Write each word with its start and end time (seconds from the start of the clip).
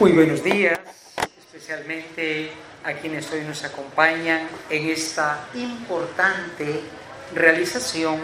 Muy 0.00 0.10
buenos 0.10 0.42
días, 0.42 0.76
especialmente 1.38 2.50
a 2.82 2.94
quienes 2.94 3.30
hoy 3.30 3.42
nos 3.42 3.62
acompañan 3.62 4.48
en 4.68 4.90
esta 4.90 5.46
importante 5.54 6.80
realización 7.32 8.18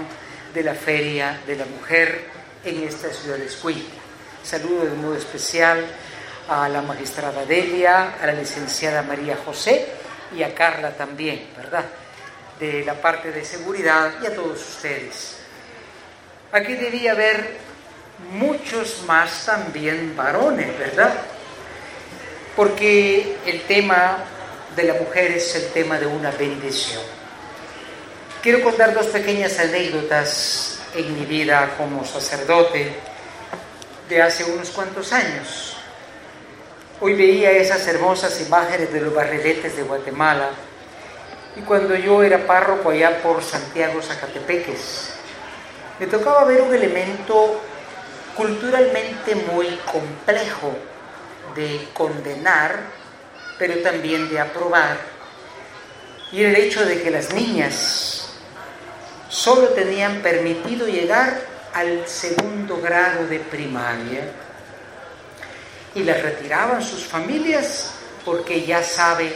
de 0.53 0.64
la 0.64 0.74
Feria 0.74 1.40
de 1.46 1.54
la 1.54 1.64
Mujer 1.67 2.24
en 2.64 2.83
esta 2.83 3.08
ciudad 3.10 3.37
de 3.37 3.46
Escuintla. 3.46 4.01
Saludo 4.42 4.85
de 4.85 4.96
modo 4.96 5.14
especial 5.14 5.87
a 6.48 6.69
la 6.69 6.83
magistrada 6.83 7.46
Delia, 7.46 8.16
a 8.21 8.26
la 8.26 8.32
licenciada 8.32 9.02
María 9.02 9.38
José 9.44 9.87
y 10.37 10.42
a 10.42 10.52
Carla 10.52 10.96
también, 10.96 11.50
¿verdad? 11.56 11.84
De 12.58 12.84
la 12.84 12.94
parte 12.94 13.30
de 13.30 13.44
seguridad 13.44 14.14
y 14.21 14.26
a 14.26 14.34
todos 14.34 14.58
ustedes. 14.60 15.37
Aquí 16.50 16.74
debía 16.74 17.12
haber 17.12 17.59
muchos 18.32 19.05
más 19.06 19.46
también 19.46 20.16
varones, 20.16 20.77
¿verdad? 20.77 21.14
Porque 22.56 23.36
el 23.46 23.62
tema 23.62 24.18
de 24.77 24.84
la 24.84 24.95
mujer 24.95 25.32
es 25.32 25.54
el 25.56 25.70
tema 25.72 25.98
de 25.98 26.06
una 26.06 26.30
bendición. 26.30 27.02
Quiero 28.42 28.62
contar 28.62 28.95
dos 28.95 29.06
pequeñas 29.06 29.59
anécdotas 29.59 30.78
en 30.95 31.14
mi 31.18 31.26
vida 31.26 31.74
como 31.76 32.04
sacerdote 32.04 32.95
de 34.09 34.23
hace 34.23 34.45
unos 34.45 34.70
cuantos 34.70 35.12
años. 35.12 35.76
Hoy 37.00 37.14
veía 37.14 37.52
esas 37.52 37.86
hermosas 37.86 38.40
imágenes 38.40 38.92
de 38.92 39.01
los 39.01 39.14
barriletes 39.14 39.76
de 39.76 39.82
Guatemala 39.82 40.51
y 41.56 41.60
cuando 41.60 41.95
yo 41.96 42.23
era 42.23 42.46
párroco 42.46 42.90
allá 42.90 43.23
por 43.23 43.42
Santiago 43.42 44.02
Zacatepeques, 44.02 45.10
me 45.98 46.06
tocaba 46.06 46.45
ver 46.45 46.62
un 46.62 46.74
elemento 46.74 47.60
culturalmente 48.37 49.34
muy 49.34 49.66
complejo 49.90 50.74
de 51.54 51.88
condenar, 51.92 52.79
pero 53.59 53.79
también 53.82 54.29
de 54.29 54.40
aprobar, 54.40 54.96
y 56.32 56.43
el 56.45 56.54
hecho 56.56 56.84
de 56.84 57.02
que 57.02 57.10
las 57.10 57.32
niñas 57.32 58.29
solo 59.29 59.68
tenían 59.68 60.23
permitido 60.23 60.87
llegar 60.87 61.40
al 61.74 62.06
segundo 62.06 62.80
grado 62.80 63.26
de 63.26 63.38
primaria 63.38 64.23
y 65.95 66.03
las 66.05 66.23
retiraban 66.23 66.83
sus 66.83 67.05
familias 67.05 67.93
porque 68.25 68.65
ya 68.65 68.83
sabe 68.83 69.33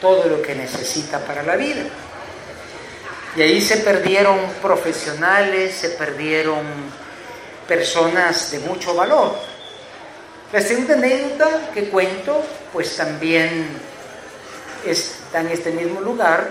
todo 0.00 0.28
lo 0.28 0.42
que 0.42 0.54
necesita 0.54 1.20
para 1.20 1.42
la 1.42 1.56
vida. 1.56 1.82
Y 3.36 3.42
ahí 3.42 3.60
se 3.60 3.78
perdieron 3.78 4.38
profesionales, 4.60 5.74
se 5.74 5.90
perdieron 5.90 6.64
personas 7.66 8.50
de 8.50 8.58
mucho 8.60 8.94
valor. 8.94 9.51
La 10.52 10.60
segunda 10.60 10.92
anécdota 10.92 11.70
que 11.72 11.88
cuento, 11.88 12.44
pues 12.74 12.94
también 12.94 13.68
está 14.84 15.40
en 15.40 15.48
este 15.48 15.70
mismo 15.70 16.02
lugar. 16.02 16.46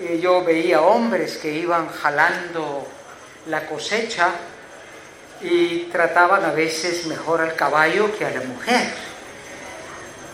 Eh, 0.00 0.18
yo 0.20 0.42
veía 0.42 0.80
hombres 0.80 1.36
que 1.36 1.52
iban 1.52 1.88
jalando 1.90 2.88
la 3.46 3.68
cosecha 3.68 4.30
y 5.40 5.84
trataban 5.92 6.44
a 6.44 6.50
veces 6.50 7.06
mejor 7.06 7.40
al 7.40 7.54
caballo 7.54 8.10
que 8.18 8.24
a 8.24 8.30
la 8.30 8.40
mujer. 8.40 8.92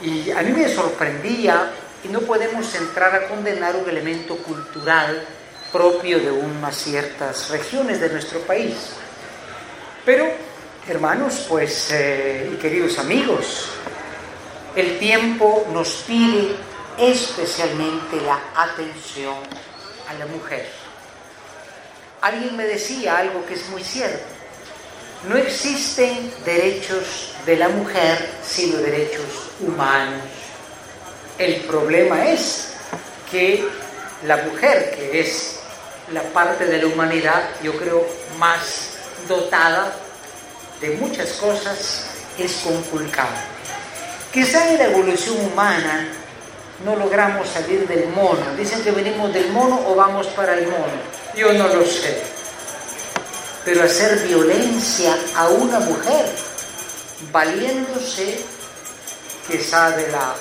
Y 0.02 0.30
a 0.30 0.40
mí 0.40 0.50
me 0.52 0.66
sorprendía, 0.66 1.72
y 2.02 2.08
no 2.08 2.20
podemos 2.20 2.74
entrar 2.74 3.14
a 3.14 3.28
condenar 3.28 3.76
un 3.76 3.90
elemento 3.90 4.38
cultural 4.38 5.22
propio 5.70 6.18
de 6.18 6.30
unas 6.30 6.76
ciertas 6.76 7.50
regiones 7.50 8.00
de 8.00 8.08
nuestro 8.08 8.40
país. 8.40 8.74
Pero, 10.06 10.24
hermanos, 10.88 11.46
pues, 11.48 11.90
eh, 11.92 12.50
y 12.52 12.56
queridos 12.56 12.98
amigos, 12.98 13.68
el 14.74 14.98
tiempo 14.98 15.66
nos 15.72 16.04
pide 16.06 16.54
especialmente 16.98 18.20
la 18.24 18.38
atención 18.54 19.36
a 20.08 20.14
la 20.14 20.26
mujer. 20.26 20.68
Alguien 22.20 22.56
me 22.56 22.64
decía 22.64 23.18
algo 23.18 23.44
que 23.46 23.54
es 23.54 23.68
muy 23.70 23.82
cierto. 23.82 24.24
No 25.28 25.36
existen 25.36 26.32
derechos 26.44 27.34
de 27.44 27.56
la 27.56 27.68
mujer 27.68 28.30
sino 28.42 28.78
derechos 28.78 29.50
humanos. 29.60 30.22
El 31.38 31.56
problema 31.62 32.28
es 32.28 32.74
que 33.30 33.66
la 34.26 34.36
mujer, 34.38 34.94
que 34.94 35.20
es 35.20 35.60
la 36.12 36.22
parte 36.22 36.66
de 36.66 36.82
la 36.82 36.86
humanidad, 36.86 37.42
yo 37.62 37.76
creo, 37.76 38.06
más 38.38 38.90
dotada 39.28 39.94
de 40.80 40.90
muchas 40.96 41.32
cosas, 41.34 42.06
es 42.38 42.52
conculcada. 42.64 43.44
Quizá 44.32 44.68
en 44.68 44.78
la 44.78 44.84
evolución 44.86 45.36
humana 45.44 46.08
no 46.84 46.96
logramos 46.96 47.48
salir 47.48 47.86
del 47.86 48.08
mono. 48.08 48.54
Dicen 48.56 48.82
que 48.82 48.90
venimos 48.90 49.32
del 49.32 49.50
mono 49.50 49.80
o 49.86 49.94
vamos 49.94 50.26
para 50.28 50.54
el 50.54 50.66
mono. 50.66 51.00
Yo 51.36 51.52
no 51.52 51.68
lo 51.68 51.84
sé. 51.84 52.22
Pero 53.64 53.82
hacer 53.82 54.26
violencia 54.26 55.14
a 55.36 55.48
una 55.48 55.80
mujer, 55.80 56.26
valiéndose 57.30 58.42
quizá 59.50 59.90
de 59.90 60.10
la 60.10 60.34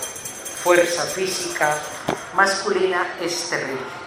fuerza 0.64 1.04
física 1.04 1.76
masculina, 2.34 3.16
es 3.22 3.50
terrible. 3.50 4.00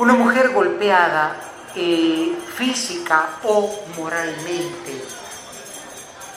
Una 0.00 0.14
mujer 0.14 0.50
golpeada 0.50 1.53
eh, 1.76 2.36
física 2.56 3.38
o 3.44 3.84
moralmente 3.96 5.02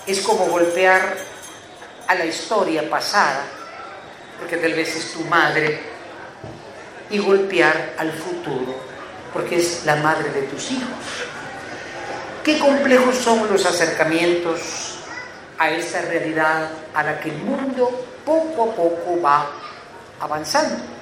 es 0.08 0.22
como 0.22 0.46
golpear 0.46 1.18
a 2.08 2.16
la 2.16 2.26
historia 2.26 2.90
pasada, 2.90 3.44
porque 4.40 4.58
tal 4.58 4.74
vez 4.74 4.96
es 4.96 5.14
tu 5.14 5.22
madre, 5.26 5.80
y 7.10 7.20
golpear 7.20 7.94
al 7.98 8.12
futuro, 8.12 8.76
porque 9.34 9.58
es 9.58 9.86
la 9.86 9.98
madre 9.98 10.30
de 10.30 10.44
tus 10.44 10.72
hijos. 10.72 11.28
Qué 12.44 12.58
complejos 12.60 13.16
son 13.16 13.52
los 13.52 13.66
acercamientos 13.66 15.00
a 15.58 15.70
esa 15.70 16.02
realidad 16.02 16.70
a 16.94 17.04
la 17.04 17.20
que 17.20 17.30
el 17.30 17.38
mundo 17.40 18.06
poco 18.26 18.72
a 18.72 18.76
poco 18.76 19.22
va 19.22 19.50
avanzando. 20.20 20.97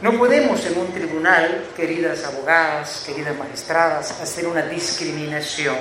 No 0.00 0.16
podemos 0.16 0.64
en 0.64 0.78
un 0.78 0.92
tribunal, 0.92 1.64
queridas 1.76 2.22
abogadas, 2.24 3.02
queridas 3.04 3.36
magistradas, 3.36 4.12
hacer 4.20 4.46
una 4.46 4.62
discriminación 4.62 5.74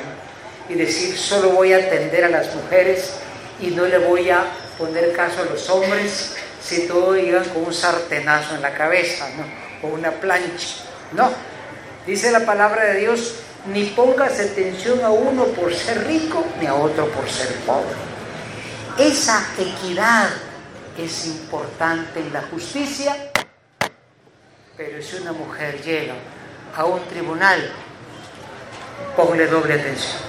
y 0.67 0.73
decir 0.73 1.15
solo 1.15 1.51
voy 1.51 1.73
a 1.73 1.77
atender 1.77 2.25
a 2.25 2.29
las 2.29 2.55
mujeres 2.55 3.13
y 3.61 3.67
no 3.67 3.85
le 3.85 3.99
voy 3.99 4.31
a 4.31 4.43
poner 4.75 5.13
caso 5.13 5.43
a 5.43 5.45
los 5.45 5.69
hombres 5.69 6.35
si 6.59 6.87
todos 6.87 7.19
iban 7.19 7.43
con 7.49 7.65
un 7.65 7.73
sartenazo 7.73 8.55
en 8.55 8.63
la 8.63 8.73
cabeza 8.73 9.27
o 9.83 9.87
una 9.87 10.09
plancha. 10.09 10.77
No, 11.13 11.29
dice 12.07 12.31
la 12.31 12.43
palabra 12.43 12.85
de 12.85 13.01
Dios, 13.01 13.35
ni 13.71 13.83
pongas 13.85 14.39
atención 14.39 15.03
a 15.03 15.11
uno 15.11 15.43
por 15.45 15.71
ser 15.71 16.07
rico 16.07 16.43
ni 16.59 16.65
a 16.65 16.73
otro 16.73 17.07
por 17.09 17.29
ser 17.29 17.53
pobre. 17.67 17.95
Esa 18.97 19.45
equidad 19.59 20.29
es 20.97 21.27
importante 21.27 22.19
en 22.19 22.33
la 22.33 22.41
justicia 22.41 23.15
pero 24.77 25.01
si 25.01 25.15
una 25.15 25.33
mujer 25.33 25.81
llega 25.81 26.13
a 26.75 26.85
un 26.85 27.03
tribunal, 27.07 27.71
ponle 29.15 29.47
doble 29.47 29.73
atención. 29.73 30.21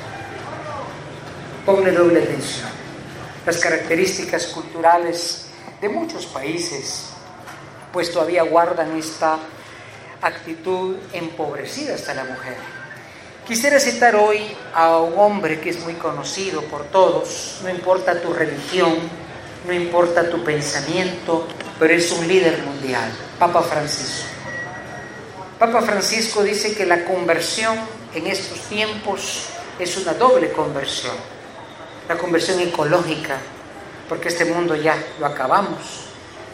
Ponle 1.66 1.92
doble 1.92 2.22
atención. 2.22 2.70
Las 3.44 3.58
características 3.58 4.46
culturales 4.46 5.48
de 5.82 5.88
muchos 5.90 6.24
países, 6.26 7.10
pues 7.92 8.10
todavía 8.10 8.42
guardan 8.42 8.96
esta 8.96 9.38
actitud 10.22 10.96
empobrecida 11.12 11.94
hasta 11.94 12.14
la 12.14 12.24
mujer. 12.24 12.56
Quisiera 13.46 13.78
citar 13.78 14.16
hoy 14.16 14.56
a 14.74 14.96
un 14.98 15.18
hombre 15.18 15.60
que 15.60 15.70
es 15.70 15.80
muy 15.80 15.94
conocido 15.94 16.62
por 16.62 16.84
todos, 16.84 17.60
no 17.62 17.68
importa 17.68 18.20
tu 18.20 18.32
religión, 18.32 18.96
no 19.66 19.72
importa 19.74 20.30
tu 20.30 20.42
pensamiento, 20.42 21.46
pero 21.78 21.92
es 21.92 22.10
un 22.12 22.26
líder 22.26 22.62
mundial, 22.62 23.10
Papa 23.38 23.62
Francisco. 23.62 24.37
Papa 25.58 25.82
Francisco 25.82 26.44
dice 26.44 26.72
que 26.76 26.86
la 26.86 27.04
conversión 27.04 27.76
en 28.14 28.28
estos 28.28 28.60
tiempos 28.68 29.46
es 29.80 29.96
una 29.96 30.14
doble 30.14 30.52
conversión. 30.52 31.16
La 32.08 32.16
conversión 32.16 32.60
ecológica, 32.60 33.38
porque 34.08 34.28
este 34.28 34.44
mundo 34.44 34.76
ya 34.76 34.96
lo 35.18 35.26
acabamos 35.26 35.80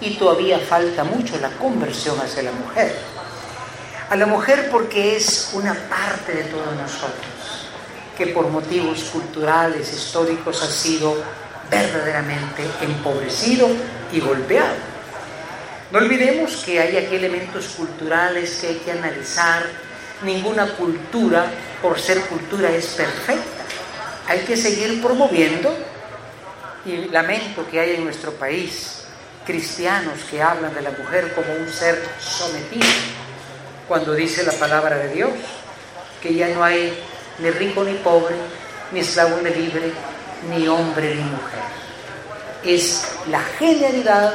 y 0.00 0.14
todavía 0.14 0.58
falta 0.58 1.04
mucho 1.04 1.36
la 1.38 1.50
conversión 1.50 2.18
hacia 2.18 2.44
la 2.44 2.52
mujer. 2.52 2.96
A 4.08 4.16
la 4.16 4.24
mujer 4.24 4.70
porque 4.70 5.16
es 5.16 5.50
una 5.52 5.74
parte 5.74 6.32
de 6.32 6.44
todos 6.44 6.74
nosotros, 6.74 7.68
que 8.16 8.28
por 8.28 8.48
motivos 8.48 9.04
culturales, 9.12 9.92
históricos 9.92 10.62
ha 10.62 10.66
sido 10.66 11.14
verdaderamente 11.70 12.64
empobrecido 12.80 13.68
y 14.12 14.20
golpeado. 14.20 14.93
No 15.90 15.98
olvidemos 15.98 16.62
que 16.64 16.80
hay 16.80 16.96
aquí 16.96 17.16
elementos 17.16 17.66
culturales 17.68 18.58
que 18.60 18.68
hay 18.68 18.76
que 18.76 18.92
analizar. 18.92 19.64
Ninguna 20.22 20.66
cultura, 20.72 21.46
por 21.82 21.98
ser 21.98 22.20
cultura, 22.22 22.70
es 22.70 22.86
perfecta. 22.86 23.64
Hay 24.26 24.40
que 24.40 24.56
seguir 24.56 25.02
promoviendo 25.02 25.76
Y 26.86 27.08
lamento 27.08 27.66
que 27.70 27.80
haya 27.80 27.94
en 27.94 28.04
nuestro 28.04 28.32
país 28.32 29.04
cristianos 29.44 30.20
que 30.30 30.42
hablan 30.42 30.74
de 30.74 30.82
la 30.82 30.90
mujer 30.90 31.34
como 31.34 31.52
un 31.54 31.68
ser 31.68 32.02
sometido, 32.18 32.86
cuando 33.86 34.14
dice 34.14 34.42
la 34.44 34.52
palabra 34.52 34.96
de 34.96 35.14
Dios, 35.14 35.32
que 36.22 36.34
ya 36.34 36.48
no 36.48 36.64
hay 36.64 36.98
ni 37.38 37.50
rico 37.50 37.84
ni 37.84 37.94
pobre, 37.94 38.34
ni 38.92 39.00
esclavo 39.00 39.36
ni 39.42 39.50
libre, 39.50 39.92
ni 40.50 40.66
hombre 40.66 41.14
ni 41.14 41.22
mujer. 41.22 41.60
Es 42.64 43.06
la 43.30 43.40
genialidad 43.40 44.34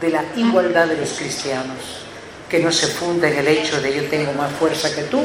de 0.00 0.10
la 0.10 0.24
igualdad 0.36 0.86
de 0.86 0.96
los 0.96 1.10
cristianos, 1.10 2.04
que 2.48 2.60
no 2.60 2.70
se 2.70 2.86
funda 2.86 3.28
en 3.28 3.38
el 3.38 3.48
hecho 3.48 3.80
de 3.80 3.94
yo 3.94 4.08
tengo 4.08 4.32
más 4.32 4.52
fuerza 4.52 4.94
que 4.94 5.02
tú, 5.02 5.24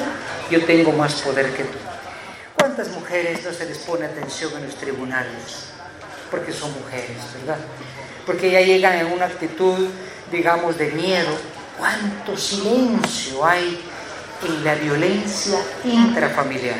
yo 0.49 0.65
tengo 0.65 0.91
más 0.91 1.13
poder 1.21 1.51
que 1.53 1.63
tú. 1.63 1.77
¿Cuántas 2.55 2.89
mujeres 2.89 3.43
no 3.43 3.51
se 3.51 3.65
les 3.65 3.77
pone 3.79 4.05
atención 4.05 4.51
en 4.57 4.65
los 4.65 4.75
tribunales? 4.75 5.69
Porque 6.31 6.51
son 6.51 6.73
mujeres, 6.73 7.17
¿verdad? 7.39 7.59
Porque 8.25 8.51
ya 8.51 8.61
llegan 8.61 8.97
en 8.97 9.11
una 9.11 9.25
actitud, 9.25 9.89
digamos, 10.31 10.77
de 10.77 10.89
miedo. 10.91 11.29
¿Cuánto 11.77 12.37
silencio 12.37 13.45
hay 13.45 13.79
en 14.47 14.63
la 14.63 14.75
violencia 14.75 15.59
intrafamiliar? 15.83 16.77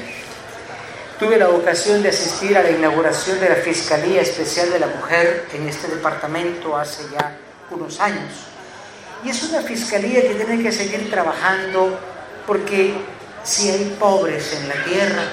Tuve 1.20 1.38
la 1.38 1.50
ocasión 1.50 2.02
de 2.02 2.10
asistir 2.10 2.58
a 2.58 2.64
la 2.64 2.72
inauguración 2.72 3.40
de 3.40 3.50
la 3.50 3.56
Fiscalía 3.56 4.22
Especial 4.22 4.72
de 4.72 4.80
la 4.80 4.88
Mujer 4.88 5.46
en 5.54 5.70
este 5.70 5.88
departamento 5.88 6.76
hace 6.76 7.04
ya 7.12 7.38
unos 7.70 8.00
años. 8.00 8.32
Y 9.24 9.30
es 9.30 9.44
una 9.44 9.62
fiscalía 9.62 10.22
que 10.22 10.36
tiene 10.36 10.62
que 10.62 10.72
seguir 10.72 11.10
trabajando 11.10 11.98
porque 12.46 12.94
si 13.44 13.70
hay 13.70 13.96
pobres 14.00 14.54
en 14.54 14.70
la 14.70 14.84
tierra, 14.84 15.24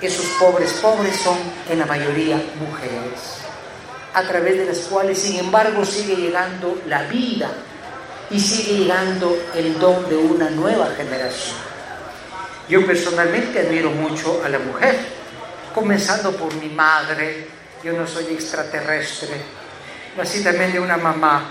esos 0.00 0.26
pobres 0.38 0.72
pobres 0.74 1.14
son 1.16 1.38
en 1.70 1.78
la 1.78 1.86
mayoría 1.86 2.42
mujeres, 2.58 3.38
a 4.14 4.22
través 4.22 4.58
de 4.58 4.66
las 4.66 4.78
cuales 4.78 5.18
sin 5.18 5.38
embargo 5.38 5.84
sigue 5.84 6.16
llegando 6.16 6.80
la 6.88 7.04
vida 7.04 7.50
y 8.30 8.40
sigue 8.40 8.78
llegando 8.80 9.36
el 9.54 9.78
don 9.78 10.08
de 10.08 10.16
una 10.16 10.50
nueva 10.50 10.90
generación. 10.96 11.56
Yo 12.68 12.84
personalmente 12.86 13.60
admiro 13.60 13.90
mucho 13.90 14.42
a 14.44 14.48
la 14.48 14.58
mujer, 14.58 14.98
comenzando 15.74 16.32
por 16.32 16.52
mi 16.54 16.68
madre, 16.68 17.46
yo 17.84 17.92
no 17.92 18.06
soy 18.06 18.24
extraterrestre, 18.26 19.61
nací 20.16 20.42
también 20.42 20.72
de 20.72 20.80
una 20.80 20.96
mamá. 20.96 21.50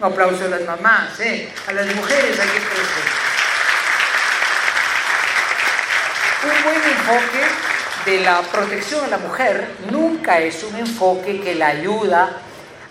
Un 0.00 0.06
aplauso 0.12 0.44
a 0.44 0.48
las 0.48 0.62
mamás, 0.62 1.18
¿eh? 1.20 1.48
a 1.68 1.72
las 1.72 1.86
mujeres 1.94 2.38
aquí 2.38 2.58
presentes. 2.58 3.04
Un 6.44 6.64
buen 6.64 6.82
enfoque 6.82 7.44
de 8.04 8.20
la 8.20 8.42
protección 8.42 9.04
a 9.04 9.08
la 9.08 9.18
mujer 9.18 9.76
nunca 9.90 10.40
es 10.40 10.64
un 10.64 10.76
enfoque 10.76 11.40
que 11.40 11.54
la 11.54 11.68
ayuda 11.68 12.38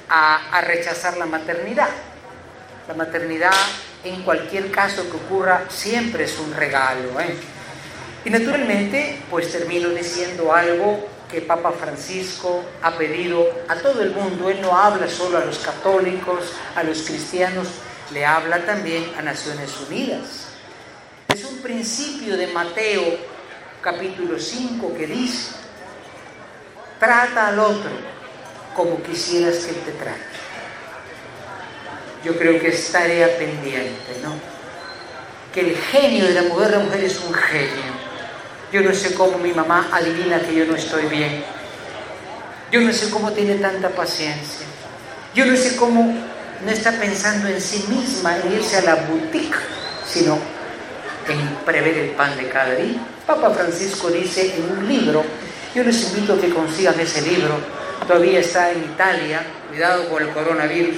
a, 0.09 0.57
a 0.57 0.61
rechazar 0.61 1.17
la 1.17 1.25
maternidad. 1.25 1.89
La 2.87 2.93
maternidad, 2.93 3.51
en 4.03 4.23
cualquier 4.23 4.71
caso 4.71 5.03
que 5.09 5.17
ocurra, 5.17 5.65
siempre 5.69 6.23
es 6.23 6.39
un 6.39 6.53
regalo. 6.53 7.19
¿eh? 7.19 7.35
Y 8.23 8.29
naturalmente, 8.29 9.19
pues 9.29 9.51
termino 9.51 9.89
diciendo 9.89 10.53
algo 10.53 11.10
que 11.31 11.41
Papa 11.41 11.71
Francisco 11.71 12.63
ha 12.81 12.97
pedido 12.97 13.47
a 13.67 13.75
todo 13.75 14.01
el 14.01 14.11
mundo. 14.11 14.49
Él 14.49 14.61
no 14.61 14.77
habla 14.77 15.07
solo 15.07 15.37
a 15.37 15.45
los 15.45 15.59
católicos, 15.59 16.51
a 16.75 16.83
los 16.83 17.01
cristianos, 17.03 17.67
le 18.11 18.25
habla 18.25 18.65
también 18.65 19.05
a 19.17 19.21
Naciones 19.21 19.71
Unidas. 19.87 20.47
Es 21.29 21.45
un 21.45 21.59
principio 21.59 22.35
de 22.35 22.47
Mateo 22.47 23.17
capítulo 23.81 24.37
5 24.37 24.93
que 24.95 25.07
dice, 25.07 25.53
trata 26.99 27.47
al 27.47 27.59
otro 27.59 27.91
como 28.75 29.01
quisieras 29.01 29.59
que 29.59 29.73
te 29.73 29.91
trate. 29.91 30.19
Yo 32.23 32.37
creo 32.37 32.59
que 32.59 32.67
es 32.67 32.91
tarea 32.91 33.37
pendiente, 33.37 34.19
¿no? 34.21 34.33
Que 35.53 35.61
el 35.61 35.75
genio 35.75 36.25
de 36.27 36.33
la 36.33 36.43
mujer, 36.43 36.71
la 36.71 36.79
mujer 36.79 37.03
es 37.03 37.19
un 37.19 37.33
genio 37.33 37.90
yo 38.71 38.81
no 38.81 38.93
sé 38.93 39.13
cómo 39.13 39.37
mi 39.37 39.51
mamá 39.51 39.89
adivina 39.91 40.39
que 40.39 40.55
yo 40.55 40.65
no 40.65 40.75
estoy 40.75 41.05
bien. 41.07 41.43
Yo 42.71 42.79
no 42.79 42.93
sé 42.93 43.09
cómo 43.09 43.31
tiene 43.31 43.55
tanta 43.55 43.89
paciencia. 43.89 44.65
Yo 45.35 45.45
no 45.45 45.57
sé 45.57 45.75
cómo 45.75 46.13
no 46.63 46.71
está 46.71 46.91
pensando 46.93 47.49
en 47.49 47.59
sí 47.59 47.83
misma, 47.89 48.37
en 48.37 48.53
irse 48.53 48.77
a 48.77 48.81
la 48.81 48.95
boutique, 48.95 49.57
sino 50.07 50.37
en 51.27 51.47
prever 51.65 51.97
el 51.97 52.09
pan 52.11 52.37
de 52.37 52.47
cada 52.47 52.75
día. 52.75 52.99
Papa 53.27 53.49
Francisco 53.49 54.09
dice 54.09 54.55
en 54.55 54.77
un 54.77 54.87
libro, 54.87 55.23
yo 55.75 55.83
les 55.83 56.09
invito 56.09 56.33
a 56.33 56.39
que 56.39 56.49
consigan 56.49 56.97
ese 56.97 57.21
libro, 57.23 57.57
todavía 58.07 58.39
está 58.39 58.71
en 58.71 58.85
Italia, 58.85 59.43
cuidado 59.69 60.07
con 60.07 60.23
el 60.23 60.29
coronavirus. 60.29 60.95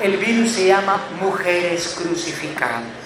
El 0.00 0.16
virus 0.18 0.52
se 0.52 0.66
llama 0.68 1.00
Mujeres 1.20 1.96
Crucificadas 1.98 3.01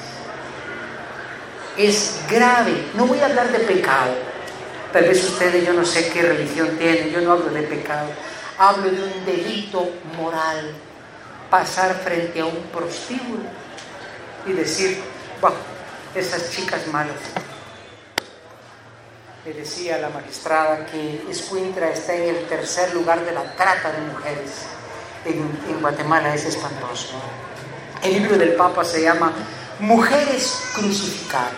es 1.76 2.20
grave. 2.28 2.90
No 2.94 3.06
voy 3.06 3.20
a 3.20 3.26
hablar 3.26 3.50
de 3.52 3.61
pecado. 3.61 4.12
Tal 4.93 5.05
vez 5.05 5.25
ustedes, 5.25 5.67
yo 5.67 5.73
no 5.73 5.84
sé 5.84 6.08
qué 6.11 6.23
religión 6.23 6.76
tienen, 6.78 7.11
yo 7.11 7.20
no 7.20 7.32
hablo 7.32 7.50
de 7.50 7.62
pecado. 7.62 8.08
Hablo 8.58 8.90
de 8.90 9.02
un 9.02 9.26
delito 9.26 9.88
moral. 10.17 10.73
Pasar 11.50 11.94
frente 12.02 12.40
a 12.40 12.46
un 12.46 12.62
prostíbulo 12.73 13.44
y 14.46 14.52
decir, 14.52 15.00
wow, 15.40 15.52
esas 16.14 16.50
chicas 16.50 16.87
malas. 16.88 17.17
Le 19.44 19.52
decía 19.52 19.99
la 19.99 20.08
magistrada 20.08 20.87
que 20.87 21.25
Escuintra 21.31 21.90
está 21.90 22.14
en 22.14 22.34
el 22.34 22.46
tercer 22.46 22.93
lugar 22.94 23.25
de 23.25 23.32
la 23.32 23.55
trata 23.55 23.93
de 23.93 24.00
mujeres. 24.00 24.67
En 25.25 25.81
Guatemala 25.81 26.34
es 26.34 26.44
espantoso. 26.46 27.14
El 28.02 28.12
libro 28.14 28.37
del 28.37 28.55
Papa 28.55 28.84
se 28.84 29.02
llama 29.02 29.32
Mujeres 29.81 30.70
crucificadas. 30.75 31.52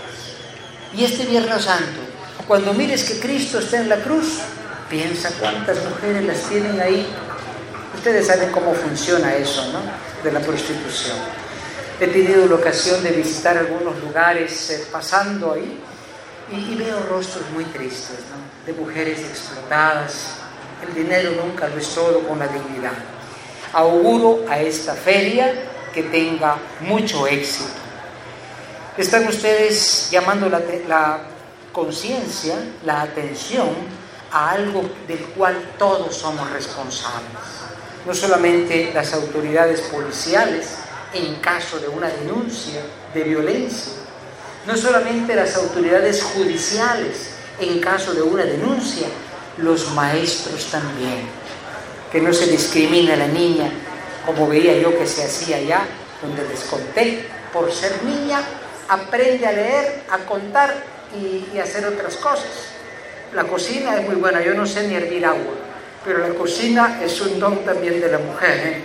Y 0.93 1.05
este 1.05 1.25
Viernes 1.27 1.63
Santo, 1.63 2.01
cuando 2.49 2.75
mires 2.75 3.05
que 3.05 3.21
Cristo 3.21 3.61
está 3.61 3.77
en 3.77 3.89
la 3.89 3.99
cruz, 3.99 4.41
piensa 4.91 5.31
cuántas 5.39 5.79
mujeres 5.85 6.25
las 6.25 6.41
tienen 6.49 6.81
ahí. 6.81 7.07
Ustedes 7.95 8.27
saben 8.27 8.51
cómo 8.51 8.75
funciona 8.75 9.37
eso, 9.37 9.71
¿no? 9.71 9.79
De 10.25 10.33
la 10.33 10.41
prostitución. 10.41 11.17
He 12.01 12.09
tenido 12.09 12.47
la 12.47 12.57
ocasión 12.57 13.05
de 13.05 13.11
visitar 13.11 13.57
algunos 13.57 14.01
lugares 14.01 14.69
eh, 14.71 14.89
pasando 14.91 15.53
ahí 15.53 15.79
y, 16.51 16.75
veo 16.75 16.99
rostros 17.09 17.49
muy 17.55 17.67
tristes, 17.67 18.19
¿no? 18.31 18.67
De 18.67 18.73
mujeres 18.73 19.21
explotadas. 19.21 20.39
El 20.85 20.93
dinero 20.93 21.33
nunca 21.41 21.69
lo 21.69 21.79
es 21.79 21.89
todo 21.95 22.27
con 22.27 22.41
la 22.41 22.49
dignidad. 22.49 22.99
Auguro 23.73 24.45
a 24.51 24.59
esta 24.59 24.95
feria 24.95 25.53
que 25.95 26.03
tenga 26.03 26.57
mucho 26.81 27.25
éxito 27.29 27.88
están 28.99 29.29
ustedes 29.29 30.09
llamando 30.11 30.49
la, 30.49 31.21
conciencia, 31.73 32.57
la 32.85 33.03
atención 33.03 33.69
a 34.33 34.51
algo 34.51 34.83
del 35.07 35.21
cual 35.37 35.75
todos 35.79 36.17
somos 36.17 36.51
responsables. 36.51 37.39
No 38.05 38.13
solamente 38.13 38.91
las 38.93 39.15
autoridades 39.15 39.83
policiales 39.83 40.71
en 41.15 41.37
caso 41.37 41.79
de 41.79 41.89
una 41.89 42.09
denuncia 42.09 42.83
de 43.15 43.23
violencia, 43.23 43.93
no 44.67 44.77
solamente 44.77 45.37
las 45.37 45.55
autoridades 45.55 46.23
judiciales 46.23 47.31
en 47.61 47.81
caso 47.81 48.13
de 48.15 48.23
una 48.23 48.45
denuncia, 48.45 49.07
los 49.59 49.93
maestros 49.93 50.67
también. 50.67 51.29
Que 52.11 52.21
no 52.21 52.33
se 52.33 52.47
discrimine 52.47 53.13
a 53.13 53.17
la 53.17 53.29
niña, 53.29 53.71
como 54.27 54.49
veía 54.49 54.77
yo 54.79 54.99
que 54.99 55.07
se 55.07 55.25
hacía 55.25 55.59
allá, 55.59 55.87
donde 56.21 56.47
les 56.49 56.61
conté, 56.65 57.29
por 57.53 57.73
ser 57.73 58.03
niña 58.03 58.43
aprende 58.89 59.47
a 59.47 59.53
leer, 59.53 60.03
a 60.11 60.19
contar 60.19 60.75
y, 61.15 61.59
hacer 61.59 61.87
otras 61.87 62.17
cosas. 62.17 62.51
La 63.35 63.45
cocina 63.45 63.97
es 63.97 64.07
muy 64.07 64.17
buena, 64.17 64.43
yo 64.43 64.55
no 64.55 64.67
sé 64.67 64.89
ni 64.89 64.95
hervir 64.95 65.25
agua, 65.27 65.55
pero 66.05 66.19
la 66.27 66.35
cocina 66.35 66.99
es 67.03 67.21
un 67.21 67.39
don 67.39 67.65
también 67.65 68.01
de 68.01 68.11
la 68.11 68.19
mujer. 68.19 68.59
¿eh? 68.65 68.83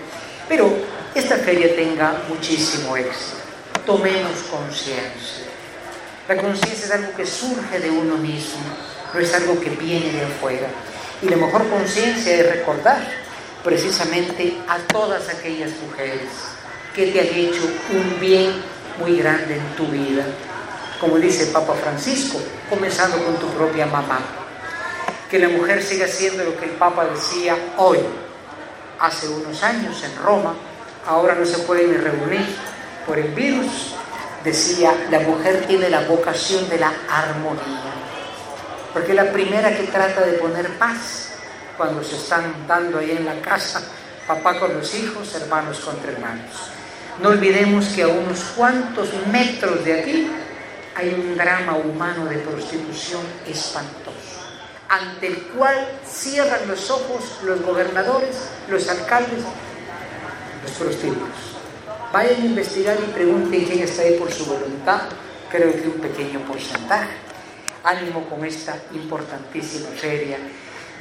Pero 0.50 0.70
esta 1.16 1.38
feria 1.38 1.74
tenga 1.76 2.24
muchísimo 2.28 2.98
éxito. 2.98 3.38
Tomemos 3.86 4.44
conciencia. 4.52 5.46
La 6.28 6.38
conciencia 6.38 6.86
es 6.86 6.92
algo 6.92 7.16
que 7.16 7.26
surge 7.26 7.80
de 7.80 7.90
uno 7.90 8.16
mismo, 8.18 8.62
no 9.14 9.20
es 9.20 9.34
algo 9.34 9.60
que 9.60 9.70
viene 9.72 10.12
de 10.12 10.26
afuera. 10.26 10.68
Y 11.22 11.30
la 11.30 11.38
mejor 11.38 11.68
conciencia 11.70 12.34
es 12.36 12.50
recordar 12.50 13.06
precisamente 13.64 14.58
a 14.68 14.78
todas 14.80 15.30
aquellas 15.30 15.72
mujeres 15.82 16.30
que 16.94 17.08
te 17.08 17.22
han 17.22 17.28
hecho 17.28 17.64
un 17.92 18.20
bien 18.20 18.73
muy 19.00 19.18
grande 19.18 19.58
en 19.58 19.76
tu 19.76 19.88
vida, 19.88 20.24
como 21.00 21.18
dice 21.18 21.48
Papa 21.48 21.74
Francisco, 21.74 22.40
comenzando 22.70 23.18
con 23.24 23.36
tu 23.36 23.48
propia 23.48 23.86
mamá. 23.86 24.20
Que 25.30 25.40
la 25.40 25.50
mujer 25.50 25.82
siga 25.82 26.08
siendo 26.08 26.44
lo 26.44 26.58
que 26.58 26.66
el 26.66 26.72
Papa 26.72 27.06
decía 27.06 27.58
hoy, 27.78 28.00
hace 29.00 29.28
unos 29.28 29.62
años 29.64 30.02
en 30.04 30.16
Roma, 30.24 30.54
ahora 31.08 31.36
no 31.36 31.46
se 31.46 31.58
puede 31.60 31.88
ni 31.88 31.98
reunir 31.98 32.46
por 33.06 33.18
el 33.18 33.30
virus, 33.30 33.96
decía, 34.44 34.94
la 35.10 35.20
mujer 35.20 35.66
tiene 35.68 35.90
la 35.90 36.02
vocación 36.02 36.70
de 36.70 36.80
la 36.80 36.94
armonía, 37.10 37.94
porque 38.94 39.12
es 39.12 39.16
la 39.16 39.32
primera 39.32 39.76
que 39.76 39.84
trata 39.84 40.22
de 40.22 40.34
poner 40.34 40.70
paz 40.78 41.32
cuando 41.78 42.04
se 42.04 42.16
están 42.16 42.68
dando 42.68 43.00
ahí 43.00 43.12
en 43.12 43.26
la 43.26 43.42
casa, 43.42 43.82
papá 44.28 44.60
con 44.60 44.74
los 44.74 44.94
hijos, 44.96 45.34
hermanos 45.36 45.80
contra 45.80 46.12
hermanos. 46.12 46.52
No 47.22 47.30
olvidemos 47.30 47.86
que 47.90 48.04
a 48.04 48.08
unos 48.08 48.40
cuantos 48.56 49.10
metros 49.32 49.86
de 49.86 50.00
aquí 50.00 50.28
hay 50.96 51.10
un 51.14 51.38
drama 51.38 51.76
humano 51.76 52.26
de 52.26 52.38
prostitución 52.38 53.22
espantoso, 53.48 54.42
ante 54.90 55.28
el 55.28 55.38
cual 55.50 55.88
cierran 56.08 56.68
los 56.68 56.90
ojos 56.90 57.40
los 57.44 57.62
gobernadores, 57.62 58.50
los 58.68 58.90
alcaldes, 58.90 59.44
los 60.64 60.72
prostíbulos. 60.72 61.54
Vayan 62.12 62.42
a 62.42 62.46
investigar 62.46 62.98
y 63.00 63.12
pregunten 63.12 63.66
quién 63.66 63.80
está 63.80 64.02
ahí 64.02 64.18
por 64.18 64.32
su 64.32 64.46
voluntad, 64.46 65.02
creo 65.52 65.72
que 65.72 65.88
un 65.88 66.00
pequeño 66.00 66.40
porcentaje. 66.42 67.12
Ánimo 67.84 68.28
con 68.30 68.46
esta 68.46 68.78
importantísima 68.94 69.90
feria. 69.90 70.38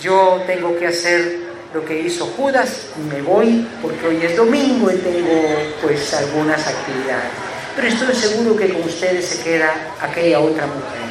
Yo 0.00 0.42
tengo 0.46 0.76
que 0.76 0.88
hacer 0.88 1.51
lo 1.72 1.84
que 1.84 2.00
hizo 2.00 2.26
Judas 2.26 2.88
me 3.10 3.22
voy 3.22 3.66
porque 3.80 4.06
hoy 4.06 4.22
es 4.22 4.36
domingo 4.36 4.90
y 4.90 4.96
tengo 4.96 5.42
pues 5.80 6.12
algunas 6.14 6.66
actividades. 6.66 7.30
Pero 7.74 7.88
estoy 7.88 8.14
seguro 8.14 8.56
que 8.56 8.72
con 8.72 8.82
ustedes 8.82 9.26
se 9.26 9.42
queda 9.42 9.72
aquella 10.00 10.40
otra 10.40 10.66
mujer. 10.66 11.02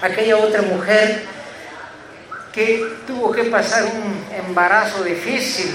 Aquella 0.00 0.36
otra 0.36 0.62
mujer 0.62 1.24
que 2.52 2.98
tuvo 3.06 3.32
que 3.32 3.44
pasar 3.44 3.84
un 3.84 4.24
embarazo 4.46 5.02
difícil. 5.02 5.72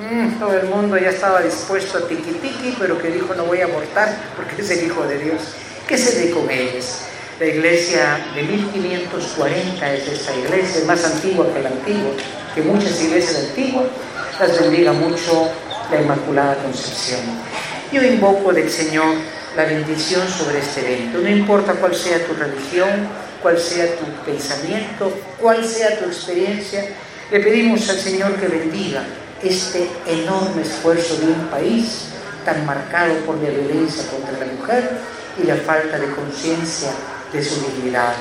Mm, 0.00 0.38
todo 0.38 0.58
el 0.58 0.66
mundo 0.68 0.96
ya 0.96 1.10
estaba 1.10 1.42
dispuesto 1.42 1.98
a 1.98 2.08
tiqui 2.08 2.32
tiqui, 2.32 2.76
pero 2.80 3.00
que 3.00 3.08
dijo 3.08 3.34
no 3.34 3.44
voy 3.44 3.60
a 3.60 3.66
abortar 3.66 4.08
porque 4.36 4.62
es 4.62 4.70
el 4.70 4.86
Hijo 4.86 5.02
de 5.06 5.18
Dios. 5.18 5.42
¿Qué 5.86 5.98
se 5.98 6.24
ve 6.24 6.30
con 6.30 6.50
ellos? 6.50 7.00
La 7.38 7.46
iglesia 7.46 8.26
de 8.34 8.42
1540 8.42 9.92
es 9.92 10.08
esta 10.08 10.34
iglesia, 10.34 10.80
es 10.80 10.86
más 10.86 11.04
antigua 11.04 11.52
que 11.52 11.60
la 11.60 11.68
antigua, 11.68 12.12
que 12.54 12.62
muchas 12.62 13.02
iglesias 13.02 13.48
antiguas, 13.48 13.86
las 14.38 14.60
bendiga 14.60 14.92
mucho 14.92 15.48
la 15.90 16.00
Inmaculada 16.00 16.56
Concepción. 16.56 17.20
Yo 17.92 18.02
invoco 18.02 18.52
del 18.52 18.70
Señor 18.70 19.16
la 19.56 19.64
bendición 19.64 20.26
sobre 20.28 20.58
este 20.60 20.80
evento, 20.80 21.18
no 21.18 21.28
importa 21.28 21.74
cuál 21.74 21.94
sea 21.94 22.24
tu 22.24 22.34
religión, 22.34 23.08
cuál 23.42 23.58
sea 23.58 23.96
tu 23.96 24.04
pensamiento, 24.24 25.12
cuál 25.40 25.64
sea 25.64 25.98
tu 25.98 26.06
experiencia, 26.06 26.84
le 27.30 27.40
pedimos 27.40 27.88
al 27.88 27.98
Señor 27.98 28.34
que 28.36 28.46
bendiga 28.46 29.04
este 29.42 29.88
enorme 30.06 30.62
esfuerzo 30.62 31.16
de 31.16 31.26
un 31.26 31.46
país 31.48 32.06
tan 32.44 32.64
marcado 32.66 33.14
por 33.26 33.36
la 33.36 33.50
violencia 33.50 34.04
contra 34.10 34.46
la 34.46 34.52
mujer 34.52 34.90
y 35.42 35.46
la 35.46 35.56
falta 35.56 35.98
de 35.98 36.06
conciencia 36.14 36.90
de 37.32 37.42
su 37.42 37.60
dignidad. 37.60 38.14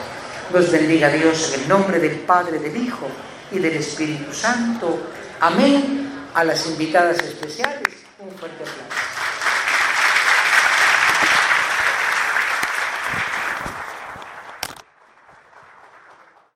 Nos 0.52 0.72
bendiga 0.72 1.10
Dios 1.10 1.54
en 1.54 1.62
el 1.62 1.70
nombre 1.70 2.00
del 2.00 2.18
Padre, 2.20 2.60
del 2.60 2.76
Hijo 2.78 3.08
y 3.54 3.60
del 3.60 3.78
Espíritu 3.78 4.34
Santo. 4.34 5.00
Amén. 5.40 6.10
A 6.34 6.44
las 6.44 6.66
invitadas 6.66 7.20
especiales, 7.20 7.94
un 8.20 8.32
fuerte 8.32 8.64
aplauso. 8.64 9.03